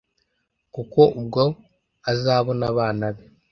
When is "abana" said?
2.71-3.05